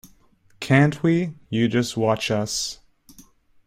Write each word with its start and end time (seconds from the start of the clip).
Can't 0.59 1.03
we? 1.03 1.35
You 1.51 1.67
just 1.67 1.95
watch 1.95 2.31
us. 2.31 2.79